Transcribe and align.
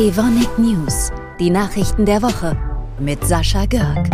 Evonik 0.00 0.60
News, 0.60 1.10
die 1.40 1.50
Nachrichten 1.50 2.06
der 2.06 2.22
Woche 2.22 2.56
mit 3.00 3.24
Sascha 3.24 3.66
Görg. 3.66 4.08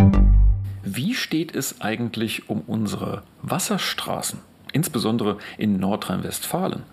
Wie 0.82 1.12
steht 1.12 1.54
es 1.54 1.82
eigentlich 1.82 2.48
um 2.48 2.62
unsere 2.62 3.22
Wasserstraßen, 3.42 4.38
insbesondere 4.72 5.36
in 5.58 5.78
Nordrhein-Westfalen? 5.78 6.84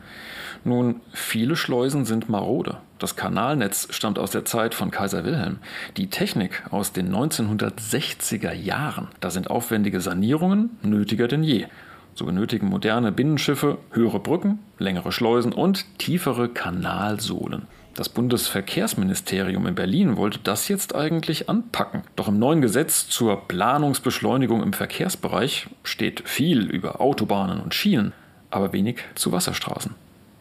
Nun, 0.66 1.00
viele 1.14 1.56
Schleusen 1.56 2.04
sind 2.04 2.28
marode. 2.28 2.80
Das 3.00 3.16
Kanalnetz 3.16 3.88
stammt 3.92 4.20
aus 4.20 4.32
der 4.32 4.44
Zeit 4.44 4.76
von 4.76 4.92
Kaiser 4.92 5.24
Wilhelm. 5.24 5.60
Die 5.96 6.10
Technik 6.10 6.62
aus 6.70 6.92
den 6.92 7.16
1960er 7.16 8.52
Jahren. 8.52 9.08
Da 9.22 9.30
sind 9.30 9.50
aufwendige 9.50 10.02
Sanierungen 10.02 10.72
nötiger 10.82 11.30
denn 11.30 11.44
je. 11.44 11.68
So 12.14 12.26
benötigen 12.26 12.68
moderne 12.68 13.14
Binnenschiffe 13.14 13.78
höhere 13.92 14.20
Brücken, 14.20 14.60
längere 14.80 15.14
Schleusen 15.14 15.54
und 15.54 15.86
tiefere 15.98 16.50
Kanalsohlen. 16.50 17.68
Das 17.94 18.08
Bundesverkehrsministerium 18.08 19.68
in 19.68 19.76
Berlin 19.76 20.16
wollte 20.16 20.40
das 20.42 20.70
jetzt 20.70 20.96
eigentlich 20.96 21.50
anpacken. 21.50 22.04
Doch 22.16 22.30
im 22.30 22.40
neuen 22.40 22.62
Gesetz 22.62 23.10
zur 23.10 23.48
Planungsbeschleunigung 23.50 24.64
im 24.64 24.72
Verkehrsbereich 24.72 25.68
steht 25.84 26.28
viel 26.28 26.70
über 26.70 27.02
Autobahnen 27.02 27.60
und 27.60 27.74
Schienen, 27.74 28.14
aber 28.50 28.72
wenig 28.72 29.00
zu 29.16 29.34
Wasserstraßen. 29.34 29.94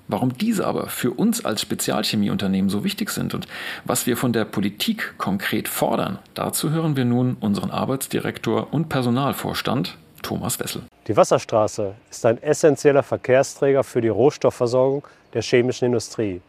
Warum 0.07 0.37
diese 0.39 0.67
aber 0.67 0.89
für 0.89 1.11
uns 1.11 1.45
als 1.45 1.61
Spezialchemieunternehmen 1.61 2.71
so 2.71 2.85
wichtig 2.85 3.11
sind 3.11 3.35
und 3.35 3.49
was 3.85 4.07
wir 4.07 4.17
von 4.17 4.33
der 4.33 4.45
Politik 4.45 5.15
konkret 5.19 5.69
fordern, 5.69 6.19
dazu 6.35 6.71
hören 6.71 6.97
wir 6.97 7.05
nun 7.05 7.37
unseren 7.41 7.71
Arbeitsdirektor 7.71 8.73
und 8.73 8.89
Personalvorstand 8.89 9.97
Thomas 10.23 10.61
Wessel. 10.61 10.83
Die 11.09 11.17
Wasserstraße 11.17 11.95
ist 12.11 12.27
ein 12.27 12.41
essentieller 12.43 13.03
Verkehrsträger 13.03 13.83
für 13.83 14.01
die 14.01 14.09
Rohstoffversorgung 14.09 15.07
der 15.33 15.43
chemischen 15.43 15.87
Industrie. 15.87 16.41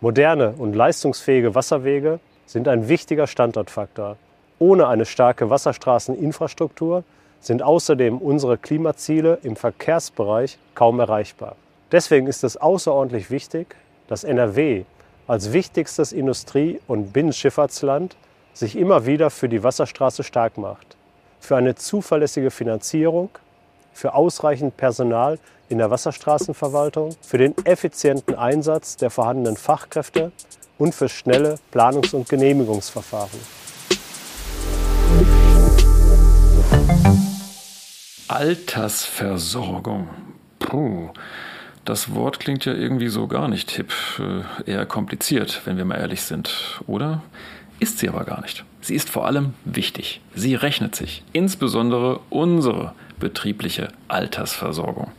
Moderne 0.00 0.54
und 0.56 0.74
leistungsfähige 0.74 1.56
Wasserwege 1.56 2.20
sind 2.46 2.68
ein 2.68 2.88
wichtiger 2.88 3.26
Standortfaktor. 3.26 4.16
Ohne 4.60 4.86
eine 4.86 5.04
starke 5.04 5.50
Wasserstraßeninfrastruktur 5.50 7.02
sind 7.40 7.62
außerdem 7.62 8.18
unsere 8.18 8.58
Klimaziele 8.58 9.38
im 9.42 9.56
Verkehrsbereich 9.56 10.58
kaum 10.76 11.00
erreichbar. 11.00 11.56
Deswegen 11.90 12.28
ist 12.28 12.44
es 12.44 12.56
außerordentlich 12.56 13.30
wichtig, 13.30 13.74
dass 14.06 14.22
NRW 14.22 14.84
als 15.26 15.52
wichtigstes 15.52 16.12
Industrie- 16.12 16.80
und 16.86 17.12
Binnenschifffahrtsland 17.12 18.16
sich 18.54 18.76
immer 18.76 19.04
wieder 19.04 19.30
für 19.30 19.48
die 19.48 19.64
Wasserstraße 19.64 20.22
stark 20.22 20.58
macht, 20.58 20.96
für 21.40 21.56
eine 21.56 21.74
zuverlässige 21.74 22.52
Finanzierung, 22.52 23.30
für 23.98 24.14
ausreichend 24.14 24.76
Personal 24.76 25.40
in 25.68 25.78
der 25.78 25.90
Wasserstraßenverwaltung, 25.90 27.16
für 27.20 27.36
den 27.36 27.52
effizienten 27.64 28.36
Einsatz 28.36 28.96
der 28.96 29.10
vorhandenen 29.10 29.56
Fachkräfte 29.56 30.30
und 30.78 30.94
für 30.94 31.08
schnelle 31.08 31.56
Planungs- 31.72 32.14
und 32.14 32.28
Genehmigungsverfahren. 32.28 33.40
Altersversorgung. 38.28 40.08
Puh. 40.60 41.08
Das 41.84 42.14
Wort 42.14 42.38
klingt 42.38 42.66
ja 42.66 42.74
irgendwie 42.74 43.08
so 43.08 43.26
gar 43.26 43.48
nicht 43.48 43.72
hip, 43.72 43.92
äh, 44.20 44.70
eher 44.70 44.86
kompliziert, 44.86 45.62
wenn 45.64 45.76
wir 45.76 45.84
mal 45.84 45.96
ehrlich 45.96 46.22
sind, 46.22 46.80
oder? 46.86 47.22
Ist 47.80 47.98
sie 47.98 48.08
aber 48.08 48.24
gar 48.24 48.42
nicht. 48.42 48.64
Sie 48.80 48.94
ist 48.94 49.10
vor 49.10 49.26
allem 49.26 49.54
wichtig. 49.64 50.20
Sie 50.34 50.54
rechnet 50.54 50.94
sich, 50.94 51.24
insbesondere 51.32 52.20
unsere 52.30 52.92
betriebliche 53.18 53.88
Altersversorgung. 54.08 55.12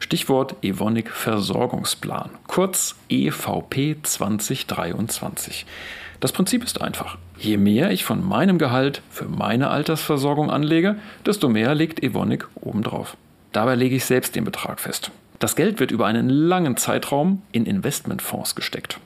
Stichwort 0.00 0.56
Evonik 0.62 1.10
Versorgungsplan, 1.10 2.30
kurz 2.46 2.96
EVP 3.08 3.96
2023. 4.02 5.66
Das 6.20 6.32
Prinzip 6.32 6.64
ist 6.64 6.80
einfach. 6.80 7.18
Je 7.38 7.56
mehr 7.56 7.90
ich 7.90 8.04
von 8.04 8.26
meinem 8.26 8.58
Gehalt 8.58 9.02
für 9.10 9.26
meine 9.26 9.68
Altersversorgung 9.68 10.50
anlege, 10.50 10.96
desto 11.24 11.48
mehr 11.48 11.74
legt 11.74 12.02
Evonik 12.02 12.46
obendrauf. 12.56 13.16
Dabei 13.52 13.74
lege 13.74 13.96
ich 13.96 14.04
selbst 14.04 14.34
den 14.36 14.44
Betrag 14.44 14.80
fest. 14.80 15.10
Das 15.38 15.56
Geld 15.56 15.80
wird 15.80 15.90
über 15.90 16.06
einen 16.06 16.28
langen 16.28 16.76
Zeitraum 16.76 17.42
in 17.52 17.66
Investmentfonds 17.66 18.54
gesteckt. 18.54 18.98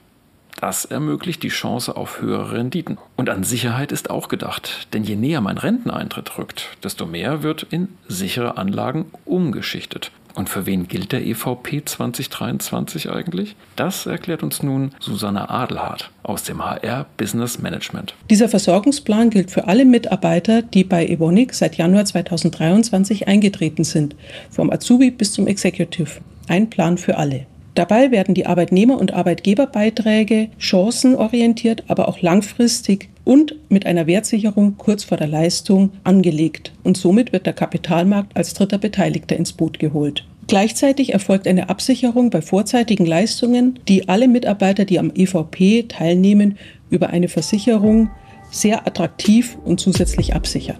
Das 0.60 0.84
ermöglicht 0.84 1.42
die 1.42 1.48
Chance 1.48 1.96
auf 1.96 2.20
höhere 2.20 2.52
Renditen. 2.52 2.98
Und 3.16 3.30
an 3.30 3.44
Sicherheit 3.44 3.92
ist 3.92 4.10
auch 4.10 4.28
gedacht, 4.28 4.88
denn 4.92 5.04
je 5.04 5.16
näher 5.16 5.40
mein 5.40 5.58
Renteneintritt 5.58 6.36
rückt, 6.36 6.76
desto 6.84 7.06
mehr 7.06 7.42
wird 7.42 7.62
in 7.70 7.88
sichere 8.08 8.58
Anlagen 8.58 9.06
umgeschichtet. 9.24 10.12
Und 10.34 10.48
für 10.48 10.66
wen 10.66 10.86
gilt 10.86 11.12
der 11.12 11.26
EVP 11.26 11.84
2023 11.84 13.10
eigentlich? 13.10 13.56
Das 13.74 14.06
erklärt 14.06 14.42
uns 14.42 14.62
nun 14.62 14.92
Susanne 15.00 15.50
Adelhardt 15.50 16.10
aus 16.22 16.44
dem 16.44 16.64
HR 16.64 17.06
Business 17.16 17.58
Management. 17.58 18.14
Dieser 18.28 18.48
Versorgungsplan 18.48 19.30
gilt 19.30 19.50
für 19.50 19.66
alle 19.66 19.84
Mitarbeiter, 19.84 20.62
die 20.62 20.84
bei 20.84 21.06
Evonik 21.06 21.54
seit 21.54 21.76
Januar 21.76 22.04
2023 22.04 23.26
eingetreten 23.26 23.84
sind, 23.84 24.14
vom 24.50 24.70
Azubi 24.70 25.10
bis 25.10 25.32
zum 25.32 25.46
Executive. 25.46 26.20
Ein 26.48 26.70
Plan 26.70 26.96
für 26.96 27.16
alle. 27.16 27.46
Dabei 27.80 28.10
werden 28.10 28.34
die 28.34 28.46
Arbeitnehmer- 28.46 28.98
und 28.98 29.14
Arbeitgeberbeiträge 29.14 30.50
chancenorientiert, 30.58 31.84
aber 31.88 32.08
auch 32.08 32.20
langfristig 32.20 33.08
und 33.24 33.54
mit 33.70 33.86
einer 33.86 34.06
Wertsicherung 34.06 34.76
kurz 34.76 35.02
vor 35.02 35.16
der 35.16 35.28
Leistung 35.28 35.92
angelegt. 36.04 36.72
Und 36.84 36.98
somit 36.98 37.32
wird 37.32 37.46
der 37.46 37.54
Kapitalmarkt 37.54 38.36
als 38.36 38.52
dritter 38.52 38.76
Beteiligter 38.76 39.34
ins 39.34 39.54
Boot 39.54 39.78
geholt. 39.78 40.26
Gleichzeitig 40.46 41.14
erfolgt 41.14 41.48
eine 41.48 41.70
Absicherung 41.70 42.28
bei 42.28 42.42
vorzeitigen 42.42 43.06
Leistungen, 43.06 43.78
die 43.88 44.10
alle 44.10 44.28
Mitarbeiter, 44.28 44.84
die 44.84 44.98
am 44.98 45.10
EVP 45.14 45.84
teilnehmen, 45.84 46.58
über 46.90 47.08
eine 47.08 47.28
Versicherung 47.28 48.10
sehr 48.50 48.86
attraktiv 48.86 49.56
und 49.64 49.80
zusätzlich 49.80 50.34
absichert. 50.34 50.78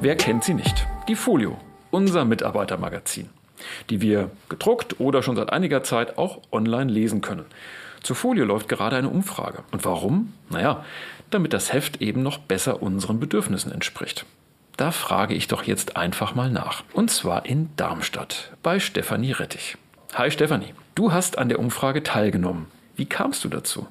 Wer 0.00 0.16
kennt 0.16 0.44
sie 0.44 0.54
nicht? 0.54 0.86
Die 1.08 1.14
Folio 1.14 1.58
unser 1.92 2.24
Mitarbeitermagazin, 2.24 3.28
die 3.90 4.00
wir 4.00 4.30
gedruckt 4.48 4.98
oder 4.98 5.22
schon 5.22 5.36
seit 5.36 5.52
einiger 5.52 5.84
Zeit 5.84 6.18
auch 6.18 6.40
online 6.50 6.90
lesen 6.90 7.20
können. 7.20 7.44
Zur 8.02 8.16
Folie 8.16 8.44
läuft 8.44 8.68
gerade 8.68 8.96
eine 8.96 9.08
Umfrage. 9.08 9.62
Und 9.70 9.84
warum? 9.84 10.32
Naja, 10.50 10.84
damit 11.30 11.52
das 11.52 11.72
Heft 11.72 12.02
eben 12.02 12.22
noch 12.22 12.38
besser 12.38 12.82
unseren 12.82 13.20
Bedürfnissen 13.20 13.70
entspricht. 13.70 14.26
Da 14.76 14.90
frage 14.90 15.34
ich 15.34 15.48
doch 15.48 15.62
jetzt 15.62 15.96
einfach 15.96 16.34
mal 16.34 16.50
nach. 16.50 16.82
Und 16.92 17.10
zwar 17.10 17.46
in 17.46 17.70
Darmstadt 17.76 18.52
bei 18.62 18.80
Stefanie 18.80 19.32
Rettich. 19.32 19.76
Hi 20.14 20.30
Stefanie, 20.30 20.74
du 20.94 21.12
hast 21.12 21.38
an 21.38 21.48
der 21.48 21.58
Umfrage 21.58 22.02
teilgenommen. 22.02 22.66
Wie 22.96 23.06
kamst 23.06 23.44
du 23.44 23.48
dazu? 23.48 23.86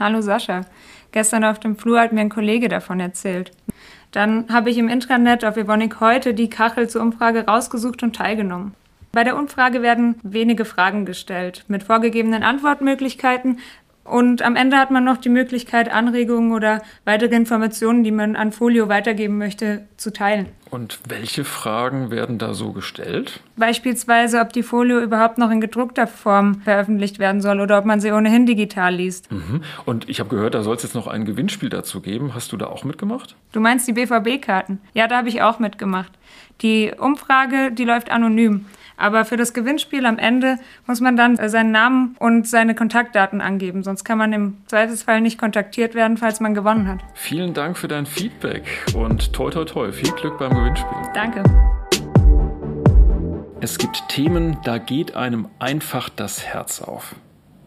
Hallo 0.00 0.20
Sascha. 0.20 0.62
Gestern 1.12 1.44
auf 1.44 1.60
dem 1.60 1.76
Flur 1.76 2.00
hat 2.00 2.12
mir 2.12 2.22
ein 2.22 2.30
Kollege 2.30 2.68
davon 2.68 2.98
erzählt. 2.98 3.52
Dann 4.10 4.46
habe 4.50 4.70
ich 4.70 4.78
im 4.78 4.88
Intranet 4.88 5.44
auf 5.44 5.56
Evonik 5.56 6.00
heute 6.00 6.34
die 6.34 6.50
Kachel 6.50 6.88
zur 6.88 7.02
Umfrage 7.02 7.46
rausgesucht 7.46 8.02
und 8.02 8.16
teilgenommen. 8.16 8.74
Bei 9.12 9.24
der 9.24 9.36
Umfrage 9.36 9.82
werden 9.82 10.14
wenige 10.22 10.64
Fragen 10.64 11.04
gestellt 11.04 11.64
mit 11.68 11.82
vorgegebenen 11.82 12.42
Antwortmöglichkeiten 12.42 13.58
und 14.04 14.42
am 14.42 14.56
Ende 14.56 14.76
hat 14.78 14.90
man 14.90 15.04
noch 15.04 15.16
die 15.16 15.28
Möglichkeit, 15.28 15.90
Anregungen 15.90 16.52
oder 16.52 16.82
weitere 17.04 17.36
Informationen, 17.36 18.02
die 18.02 18.10
man 18.10 18.34
an 18.34 18.50
Folio 18.50 18.88
weitergeben 18.88 19.38
möchte, 19.38 19.86
zu 19.96 20.12
teilen. 20.12 20.48
Und 20.70 20.98
welche 21.06 21.44
Fragen 21.44 22.10
werden 22.10 22.38
da 22.38 22.54
so 22.54 22.72
gestellt? 22.72 23.40
Beispielsweise, 23.56 24.40
ob 24.40 24.52
die 24.52 24.62
Folio 24.62 25.00
überhaupt 25.00 25.38
noch 25.38 25.50
in 25.50 25.60
gedruckter 25.60 26.06
Form 26.06 26.62
veröffentlicht 26.62 27.18
werden 27.18 27.40
soll 27.40 27.60
oder 27.60 27.78
ob 27.78 27.84
man 27.84 28.00
sie 28.00 28.10
ohnehin 28.10 28.46
digital 28.46 28.94
liest. 28.94 29.30
Mhm. 29.30 29.62
Und 29.84 30.08
ich 30.08 30.18
habe 30.18 30.30
gehört, 30.30 30.54
da 30.54 30.62
soll 30.62 30.74
es 30.74 30.82
jetzt 30.82 30.94
noch 30.94 31.06
ein 31.06 31.24
Gewinnspiel 31.24 31.68
dazu 31.68 32.00
geben. 32.00 32.34
Hast 32.34 32.52
du 32.52 32.56
da 32.56 32.66
auch 32.66 32.84
mitgemacht? 32.84 33.36
Du 33.52 33.60
meinst 33.60 33.86
die 33.86 33.92
BVB-Karten? 33.92 34.80
Ja, 34.94 35.06
da 35.06 35.18
habe 35.18 35.28
ich 35.28 35.42
auch 35.42 35.58
mitgemacht. 35.58 36.12
Die 36.62 36.92
Umfrage, 36.98 37.70
die 37.70 37.84
läuft 37.84 38.10
anonym. 38.10 38.66
Aber 39.02 39.24
für 39.24 39.36
das 39.36 39.52
Gewinnspiel 39.52 40.06
am 40.06 40.16
Ende 40.16 40.58
muss 40.86 41.00
man 41.00 41.16
dann 41.16 41.36
seinen 41.48 41.72
Namen 41.72 42.14
und 42.20 42.46
seine 42.46 42.76
Kontaktdaten 42.76 43.40
angeben. 43.40 43.82
Sonst 43.82 44.04
kann 44.04 44.16
man 44.16 44.32
im 44.32 44.58
Zweifelsfall 44.68 45.20
nicht 45.20 45.38
kontaktiert 45.38 45.96
werden, 45.96 46.16
falls 46.16 46.38
man 46.38 46.54
gewonnen 46.54 46.86
hat. 46.86 47.00
Vielen 47.14 47.52
Dank 47.52 47.76
für 47.76 47.88
dein 47.88 48.06
Feedback 48.06 48.62
und 48.94 49.32
toi 49.32 49.50
toi 49.50 49.64
toi. 49.64 49.90
Viel 49.90 50.12
Glück 50.12 50.38
beim 50.38 50.54
Gewinnspiel. 50.54 50.98
Danke. 51.14 51.42
Es 53.60 53.76
gibt 53.76 54.08
Themen, 54.08 54.58
da 54.62 54.78
geht 54.78 55.16
einem 55.16 55.48
einfach 55.58 56.08
das 56.08 56.46
Herz 56.46 56.80
auf. 56.80 57.16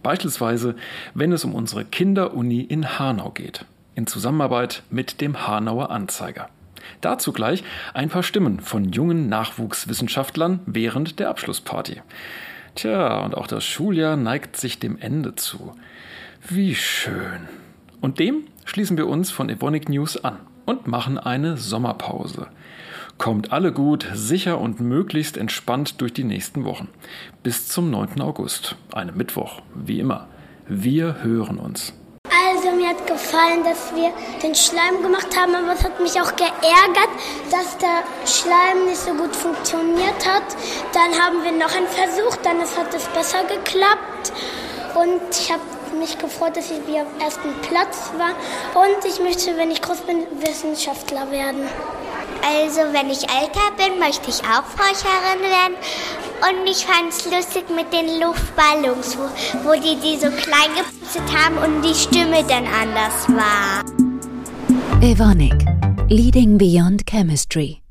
Beispielsweise, 0.04 0.76
wenn 1.16 1.34
es 1.34 1.44
um 1.44 1.54
unsere 1.54 1.84
Kinderuni 1.84 2.62
in 2.62 2.98
Hanau 2.98 3.32
geht. 3.32 3.66
In 3.94 4.08
Zusammenarbeit 4.08 4.84
mit 4.90 5.20
dem 5.20 5.46
Hanauer 5.46 5.90
Anzeiger. 5.90 6.48
Dazu 7.02 7.34
gleich 7.34 7.64
ein 7.94 8.10
paar 8.10 8.24
Stimmen 8.24 8.60
von 8.60 8.92
jungen 8.92 9.28
Nachwuchswissenschaftlern 9.30 10.60
während 10.66 11.20
der 11.20 11.30
Abschlussparty. 11.30 12.02
Tja, 12.76 13.20
und 13.20 13.36
auch 13.36 13.48
das 13.48 13.64
Schuljahr 13.64 14.18
neigt 14.18 14.58
sich 14.58 14.80
dem 14.80 14.98
Ende 14.98 15.36
zu. 15.36 15.74
Wie 16.48 16.76
schön. 16.76 17.48
Und 18.02 18.20
dem 18.20 18.46
schließen 18.66 18.98
wir 18.98 19.08
uns 19.08 19.32
von 19.32 19.50
Evonik 19.50 19.90
News 19.90 20.24
an 20.24 20.40
und 20.66 20.88
machen 20.88 21.18
eine 21.18 21.58
Sommerpause. 21.58 22.48
Kommt 23.18 23.54
alle 23.54 23.72
gut, 23.72 24.06
sicher 24.14 24.60
und 24.60 24.82
möglichst 24.82 25.38
entspannt 25.38 26.02
durch 26.02 26.12
die 26.12 26.26
nächsten 26.26 26.66
Wochen. 26.66 26.90
Bis 27.44 27.70
zum 27.70 27.90
9. 27.90 28.20
August, 28.20 28.76
einem 28.94 29.16
Mittwoch, 29.16 29.62
wie 29.74 30.00
immer. 30.00 30.28
Wir 30.68 31.24
hören 31.24 31.58
uns. 31.58 31.94
Gefallen, 33.06 33.64
dass 33.64 33.94
wir 33.96 34.12
den 34.42 34.56
Schleim 34.56 35.02
gemacht 35.02 35.28
haben, 35.38 35.56
aber 35.56 35.74
es 35.74 35.84
hat 35.84 36.00
mich 36.00 36.20
auch 36.20 36.36
geärgert, 36.36 37.10
dass 37.52 37.78
der 37.78 38.04
Schleim 38.26 38.86
nicht 38.86 38.98
so 38.98 39.14
gut 39.14 39.36
funktioniert 39.36 40.26
hat. 40.26 40.44
Dann 40.94 41.12
haben 41.20 41.44
wir 41.44 41.52
noch 41.52 41.74
einen 41.76 41.88
Versuch, 41.88 42.36
dann 42.38 42.60
hat 42.60 42.94
es 42.94 43.06
besser 43.10 43.44
geklappt 43.44 44.34
und 44.96 45.22
ich 45.32 45.52
habe 45.52 45.62
mich 46.00 46.18
gefreut, 46.18 46.58
dass 46.58 46.72
ich 46.72 46.80
auf 46.80 47.08
ersten 47.20 47.54
Platz 47.62 48.12
war 48.18 48.36
und 48.82 49.06
ich 49.06 49.20
möchte, 49.20 49.56
wenn 49.58 49.72
ich 49.72 49.82
groß 49.82 50.02
bin, 50.02 50.26
Wissenschaftler 50.42 51.30
werden. 51.32 51.68
Also, 52.44 52.82
wenn 52.92 53.10
ich 53.10 53.24
älter 53.24 53.72
bin, 53.78 54.00
möchte 54.00 54.30
ich 54.30 54.42
auch 54.42 54.64
Forscherin 54.66 55.42
werden. 55.42 55.76
Und 56.42 56.70
ich 56.70 56.86
fand 56.86 57.10
es 57.10 57.26
lustig 57.26 57.66
mit 57.76 57.92
den 57.94 58.20
Luftballons, 58.20 59.18
wo, 59.18 59.24
wo 59.68 59.74
die 59.74 59.96
die 60.00 60.18
so 60.18 60.30
klein 60.30 60.70
gepustet 60.76 61.24
haben 61.34 61.58
und 61.58 61.82
die 61.82 61.96
Stimme 61.96 62.44
dann 62.44 62.66
anders 62.68 63.28
war. 63.30 63.84
Evonik, 65.02 65.66
Leading 66.10 66.58
Beyond 66.58 67.06
Chemistry. 67.06 67.85